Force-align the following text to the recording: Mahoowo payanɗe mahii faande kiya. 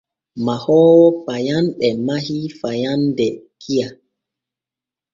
Mahoowo 0.45 1.07
payanɗe 1.25 1.87
mahii 2.05 2.47
faande 2.59 3.27
kiya. 3.61 3.87